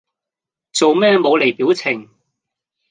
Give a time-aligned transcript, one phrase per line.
[0.73, 2.09] 做咩冇厘表情